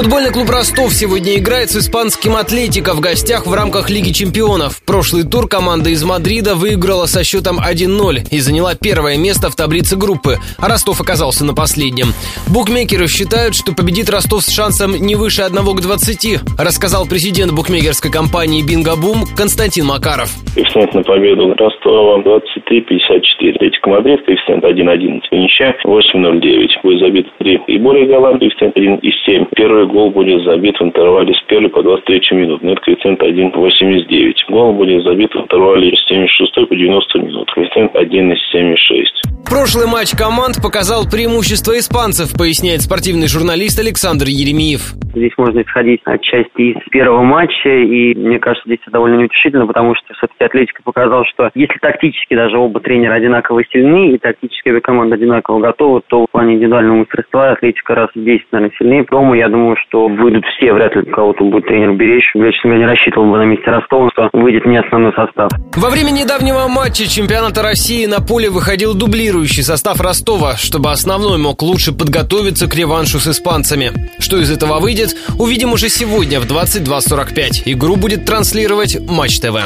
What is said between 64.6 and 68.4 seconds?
не основной состав. Во время недавнего матча чемпионата России на